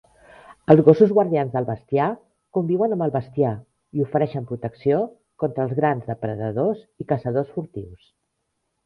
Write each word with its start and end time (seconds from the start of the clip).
Els 0.73 0.79
gossos 0.85 1.11
guardians 1.17 1.51
del 1.55 1.65
bestiar 1.67 2.07
conviuen 2.57 2.95
amb 2.95 3.05
el 3.07 3.13
bestiar 3.15 3.51
i 3.99 4.03
ofereixen 4.05 4.47
protecció 4.53 5.03
contra 5.45 5.67
els 5.67 5.77
grans 5.81 6.09
depredadors 6.13 6.81
i 7.05 7.09
caçadors 7.13 7.53
furtius. 7.59 8.09